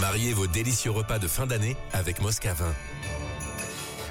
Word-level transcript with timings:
Mariez 0.00 0.32
vos 0.32 0.46
délicieux 0.46 0.90
repas 0.90 1.18
de 1.18 1.28
fin 1.28 1.46
d'année 1.46 1.76
avec 1.92 2.20
Moscavin. 2.20 2.72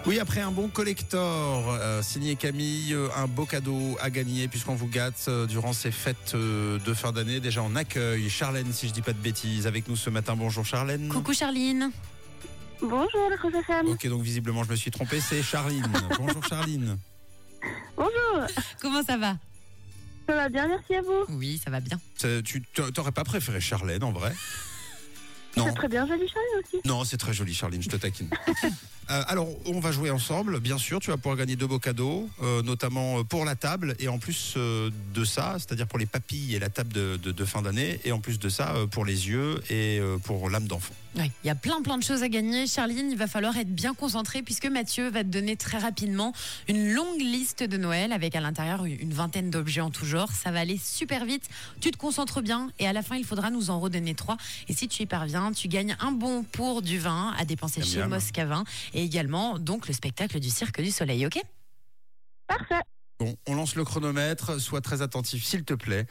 Oui, 0.06 0.20
après 0.20 0.40
un 0.42 0.52
bon 0.52 0.70
collector 0.70 1.70
euh, 1.74 2.02
signé 2.02 2.36
Camille, 2.36 2.94
euh, 2.94 3.10
un 3.18 3.28
beau 3.28 3.46
cadeau 3.46 3.98
à 4.00 4.10
gagner 4.10 4.48
puisqu'on 4.48 4.75
vous 4.75 4.88
gâte 4.88 5.25
euh, 5.28 5.46
durant 5.46 5.74
ces 5.74 5.92
fêtes 5.92 6.33
euh, 6.36 6.80
de 6.80 6.94
fin 6.94 7.12
d'année. 7.12 7.40
Déjà 7.40 7.62
en 7.64 7.75
accueil, 7.75 8.30
Charlène, 8.30 8.71
si 8.71 8.88
je 8.88 8.94
dis 8.94 9.02
pas 9.02 9.12
de 9.14 9.18
bêtises, 9.20 9.68
avec 9.68 9.88
nous 9.88 9.96
ce 9.98 10.10
matin. 10.10 10.36
Bonjour 10.38 10.66
Charlène. 10.66 11.10
Coucou 11.10 11.34
Charline. 11.34 11.91
Bonjour, 12.81 13.29
la 13.29 13.35
Rose 13.35 13.53
FM. 13.55 13.87
Ok, 13.87 14.07
donc 14.07 14.21
visiblement 14.21 14.63
je 14.63 14.71
me 14.71 14.75
suis 14.77 14.91
trompé, 14.91 15.19
c'est 15.19 15.43
Charline. 15.43 15.85
Bonjour 16.17 16.43
Charline. 16.47 16.97
Bonjour. 17.97 18.47
Comment 18.81 19.03
ça 19.03 19.17
va? 19.17 19.35
Ça 20.27 20.35
va 20.35 20.47
bien, 20.47 20.67
merci 20.67 20.95
à 20.95 21.01
vous. 21.01 21.25
Oui, 21.35 21.59
ça 21.63 21.69
va 21.71 21.81
bien. 21.81 21.99
Tu 22.45 22.61
t'a- 22.73 22.89
t'aurais 22.91 23.11
pas 23.11 23.25
préféré 23.25 23.59
Charlène 23.59 24.03
en 24.03 24.11
vrai? 24.13 24.33
C'est 25.68 25.73
très 25.76 25.88
bien, 25.88 26.07
joli 26.07 26.28
Charlie 26.28 26.64
aussi. 26.66 26.78
Non, 26.88 27.04
c'est 27.04 27.18
très 27.18 27.34
joli, 27.34 27.54
Charline, 27.54 27.81
je 27.81 27.90
te 27.90 27.95
taquine. 27.98 28.30
Euh, 29.12 29.23
alors, 29.27 29.48
on 29.66 29.80
va 29.80 29.91
jouer 29.91 30.12
ensemble, 30.12 30.59
bien 30.59 30.77
sûr. 30.77 31.00
Tu 31.00 31.09
vas 31.09 31.17
pouvoir 31.17 31.36
gagner 31.36 31.55
deux 31.55 31.66
beaux 31.66 31.80
cadeaux, 31.80 32.30
euh, 32.44 32.62
notamment 32.62 33.17
euh, 33.17 33.23
pour 33.23 33.44
la 33.44 33.55
table 33.55 33.95
et 33.98 34.08
en 34.08 34.20
plus 34.20 34.53
euh, 34.55 34.91
de 35.16 35.23
ça, 35.26 35.55
c'est-à-dire 35.58 35.88
pour 35.88 35.98
les 35.98 36.05
papilles 36.05 36.53
et 36.53 36.59
la 36.59 36.70
table 36.70 36.94
de, 36.94 37.17
de- 37.17 37.31
de 37.31 37.44
fin 37.45 37.64
d'année, 37.64 38.00
et 38.05 38.12
en 38.12 38.20
plus 38.20 38.38
de 38.38 38.50
ça, 38.50 38.72
pour 38.91 39.05
les 39.05 39.27
yeux 39.27 39.64
et 39.72 40.00
pour 40.26 40.48
l'âme 40.52 40.67
d'enfant. 40.67 40.94
Oui, 41.16 41.31
il 41.44 41.48
y 41.48 41.49
a 41.49 41.55
plein 41.55 41.81
plein 41.81 41.98
de 41.98 42.04
choses 42.04 42.22
à 42.22 42.30
gagner. 42.30 42.68
Charline, 42.68 43.09
il 43.12 43.17
va 43.17 43.27
falloir 43.27 43.58
être 43.58 43.73
bien 43.73 43.94
concentré 43.94 44.44
puisque 44.44 44.67
Mathieu 44.67 45.09
va 45.09 45.23
te 45.23 45.30
donner 45.30 45.55
très 45.58 45.80
rapidement 45.80 46.34
une 46.67 46.94
longue 46.94 47.20
liste 47.20 47.63
de 47.63 47.77
Noël 47.77 48.12
avec 48.12 48.36
à 48.36 48.41
l'intérieur 48.41 48.86
une 48.86 49.12
vingtaine 49.12 49.50
d'objets 49.50 49.81
en 49.81 49.90
tout 49.90 50.05
genre. 50.05 50.31
Ça 50.31 50.52
va 50.52 50.59
aller 50.59 50.77
super 50.77 51.26
vite. 51.26 51.50
Tu 51.81 51.90
te 51.91 51.98
concentres 51.98 52.41
bien 52.41 52.72
et 52.77 52.88
à 52.88 52.94
la 52.94 53.02
fin, 53.02 53.16
il 53.16 53.26
faudra 53.26 53.50
nous 53.50 53.72
en 53.72 53.80
redonner 53.80 54.14
trois. 54.14 54.38
Et 54.67 54.73
si 54.73 54.88
tu 54.88 55.03
y 55.03 55.05
parviens, 55.08 55.52
tu 55.52 55.67
gagnes 55.67 55.98
un 56.00 56.12
bon 56.12 56.44
pour 56.44 56.81
du 56.81 57.00
vin 57.00 57.34
à 57.38 57.45
dépenser 57.45 57.84
chez. 57.84 58.05
Moscavin 58.05 58.64
et 58.94 59.03
également 59.03 59.59
donc 59.59 59.88
le 59.88 59.94
spectacle 59.94 60.39
du 60.39 60.50
Cirque 60.50 60.81
du 60.81 60.92
Soleil, 60.92 61.26
ok? 61.26 61.42
Parfait. 62.48 62.81
Bon, 63.20 63.36
on 63.48 63.55
lance 63.55 63.76
le 63.76 63.83
chronomètre. 63.83 64.61
Sois 64.61 64.81
très 64.81 65.02
attentif, 65.02 65.44
s'il 65.44 65.64
te 65.64 65.73
plaît. 65.73 66.05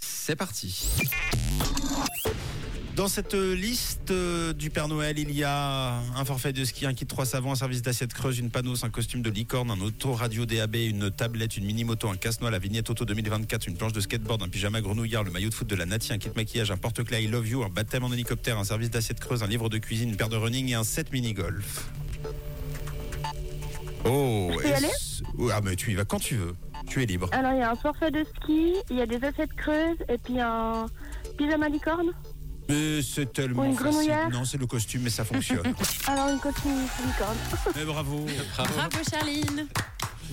C'est 0.00 0.36
parti. 0.36 0.88
Dans 2.96 3.08
cette 3.08 3.34
liste 3.34 4.10
euh, 4.10 4.54
du 4.54 4.70
Père 4.70 4.88
Noël, 4.88 5.18
il 5.18 5.30
y 5.30 5.44
a 5.44 5.98
un 6.16 6.24
forfait 6.24 6.54
de 6.54 6.64
ski, 6.64 6.86
un 6.86 6.94
kit 6.94 7.04
3 7.04 7.26
savons, 7.26 7.52
un 7.52 7.54
service 7.54 7.82
d'assiette 7.82 8.14
creuse, 8.14 8.38
une 8.38 8.48
panos, 8.48 8.84
un 8.84 8.88
costume 8.88 9.20
de 9.20 9.28
licorne, 9.28 9.70
un 9.70 9.78
auto 9.82 10.14
radio 10.14 10.46
DAB, 10.46 10.76
une 10.76 11.10
tablette, 11.10 11.58
une 11.58 11.66
mini-moto, 11.66 12.08
un 12.08 12.16
casse-noix, 12.16 12.50
la 12.50 12.58
vignette 12.58 12.88
auto 12.88 13.04
2024, 13.04 13.66
une 13.66 13.76
planche 13.76 13.92
de 13.92 14.00
skateboard, 14.00 14.42
un 14.42 14.48
pyjama 14.48 14.80
grenouillard, 14.80 15.24
le 15.24 15.30
maillot 15.30 15.50
de 15.50 15.54
foot 15.54 15.68
de 15.68 15.76
la 15.76 15.84
Nati, 15.84 16.14
un 16.14 16.18
kit 16.18 16.30
maquillage, 16.34 16.70
un 16.70 16.78
porte-clés 16.78 17.22
I 17.22 17.26
Love 17.26 17.46
You, 17.46 17.62
un 17.64 17.68
baptême 17.68 18.02
en 18.02 18.12
hélicoptère, 18.14 18.56
un 18.56 18.64
service 18.64 18.88
d'assiette 18.88 19.20
creuse, 19.20 19.42
un 19.42 19.46
livre 19.46 19.68
de 19.68 19.76
cuisine, 19.76 20.08
une 20.08 20.16
paire 20.16 20.30
de 20.30 20.36
running 20.36 20.70
et 20.70 20.74
un 20.74 20.84
set 20.84 21.12
mini-golf. 21.12 21.90
Oh, 24.06 24.52
y 24.64 24.72
aller 24.72 24.88
Ouais, 25.36 25.52
Ah, 25.52 25.60
mais 25.62 25.76
tu 25.76 25.90
y 25.90 25.94
vas 25.96 26.06
quand 26.06 26.20
tu 26.20 26.36
veux. 26.36 26.54
Tu 26.88 27.02
es 27.02 27.06
libre. 27.06 27.28
Alors, 27.32 27.52
il 27.52 27.58
y 27.58 27.62
a 27.62 27.70
un 27.70 27.76
forfait 27.76 28.10
de 28.10 28.24
ski, 28.24 28.72
il 28.90 28.96
y 28.96 29.02
a 29.02 29.06
des 29.06 29.22
assiettes 29.22 29.52
creuses 29.54 29.98
et 30.08 30.16
puis 30.16 30.40
un 30.40 30.86
pyjama 31.36 31.68
licorne. 31.68 32.12
Mais 32.68 33.02
c'est 33.02 33.32
tellement 33.32 33.64
une 33.64 33.74
facile. 33.74 33.90
grenouillère 33.90 34.30
Non, 34.30 34.44
c'est 34.44 34.58
le 34.58 34.66
costume, 34.66 35.02
mais 35.02 35.10
ça 35.10 35.24
fonctionne. 35.24 35.62
Alors, 36.06 36.28
une 36.28 36.38
costume 36.40 36.72
licorne. 37.06 37.36
mais 37.76 37.84
bravo. 37.84 38.26
Bravo 38.56 38.98
Charline 39.10 39.66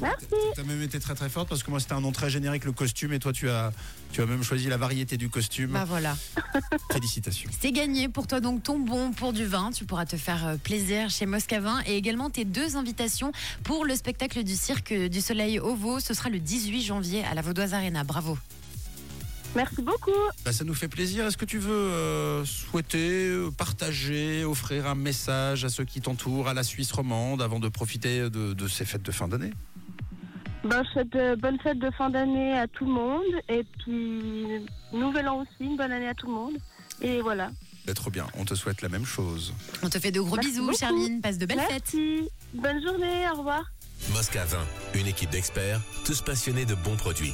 Merci. 0.02 0.26
T'as 0.56 0.64
même 0.64 0.82
été 0.82 1.00
très 1.00 1.14
très 1.14 1.30
forte 1.30 1.48
parce 1.50 1.62
que 1.62 1.70
moi 1.70 1.80
c'était 1.80 1.94
un 1.94 2.02
nom 2.02 2.12
très 2.12 2.30
générique, 2.30 2.66
le 2.66 2.72
costume, 2.72 3.14
et 3.14 3.20
toi 3.20 3.32
tu 3.32 3.48
as, 3.48 3.72
tu 4.12 4.24
as 4.24 4.26
même 4.26 4.42
choisi 4.42 4.68
la 4.68 4.78
variété 4.78 5.18
du 5.18 5.30
costume. 5.30 5.72
Bah 5.72 5.86
voilà. 5.86 6.18
Félicitations. 6.92 7.52
C'est 7.62 7.72
gagné 7.72 8.10
pour 8.10 8.26
toi 8.26 8.40
donc 8.40 8.64
ton 8.64 8.80
bon 8.80 9.12
pour 9.12 9.34
du 9.34 9.46
vin. 9.46 9.70
Tu 9.72 9.86
pourras 9.86 10.06
te 10.08 10.16
faire 10.18 10.48
euh, 10.48 10.56
plaisir 10.58 11.12
chez 11.12 11.28
Moscavin 11.28 11.80
et 11.86 11.96
également 11.96 12.32
tes 12.32 12.44
deux 12.44 12.76
invitations 12.76 13.32
pour 13.64 13.86
le 13.86 13.96
spectacle 13.96 14.44
du 14.44 14.56
cirque 14.56 14.94
du 14.94 15.22
Soleil 15.22 15.60
au 15.60 15.76
Vaux. 15.76 16.00
Ce 16.00 16.16
sera 16.16 16.30
le 16.30 16.40
18 16.40 16.82
janvier 16.82 17.24
à 17.26 17.36
la 17.36 17.44
Vaudoise 17.44 17.76
Arena. 17.76 18.04
Bravo. 18.04 18.36
Merci 19.56 19.82
beaucoup. 19.82 20.12
Bah, 20.46 20.52
ça 20.52 20.64
nous 20.64 20.74
fait 20.74 20.88
plaisir. 20.88 21.26
Est-ce 21.26 21.38
que 21.38 21.46
tu 21.46 21.60
veux 21.60 21.72
euh, 21.72 22.46
souhaiter, 22.46 23.28
euh, 23.28 23.52
partager, 23.52 24.44
offrir 24.44 24.88
un 24.88 24.96
message 24.96 25.64
à 25.66 25.70
ceux 25.70 25.86
qui 25.86 26.02
t'entourent, 26.02 26.48
à 26.48 26.54
la 26.54 26.64
Suisse 26.64 26.92
romande, 26.92 27.42
avant 27.42 27.60
de 27.60 27.70
profiter 27.70 28.30
de, 28.30 28.54
de 28.54 28.68
ces 28.68 28.86
fêtes 28.86 29.04
de 29.04 29.12
fin 29.12 29.28
d'année? 29.28 29.52
Ben, 30.64 30.82
je 30.84 30.90
souhaite 30.92 31.10
de 31.12 31.36
bonnes 31.36 31.60
fêtes 31.60 31.80
de 31.80 31.92
fin 31.92 32.10
d'année 32.10 32.58
à 32.58 32.68
tout 32.68 32.86
le 32.86 32.92
monde. 32.92 33.24
Et 33.50 33.64
puis, 33.80 34.66
nouvel 34.92 35.28
an 35.28 35.42
aussi, 35.42 35.50
une 35.60 35.78
bonne 35.78 35.92
année 35.92 36.08
à 36.08 36.14
tout 36.14 36.28
le 36.28 36.34
monde. 36.34 36.54
Et 37.02 37.22
voilà. 37.22 37.52
Bah, 37.86 37.94
Trop 37.94 38.10
bien, 38.10 38.28
on 38.38 38.46
te 38.46 38.56
souhaite 38.56 38.82
la 38.82 38.90
même 38.90 39.06
chose. 39.06 39.54
On 39.84 39.90
te 39.90 40.00
fait 40.00 40.12
de 40.12 40.22
gros 40.22 40.36
Merci 40.36 40.50
bisous, 40.52 40.66
beaucoup. 40.66 40.78
Charline. 40.78 41.22
Passe 41.22 41.38
de 41.38 41.46
belles 41.46 41.60
fêtes. 41.60 41.94
Merci. 41.94 42.30
Bonne 42.54 42.82
journée, 42.82 43.28
au 43.34 43.38
revoir. 43.38 43.66
Moscavin, 44.14 44.66
une 44.96 45.08
équipe 45.08 45.30
d'experts, 45.30 45.80
tous 46.06 46.22
passionnés 46.22 46.66
de 46.66 46.76
bons 46.76 46.96
produits. 46.98 47.34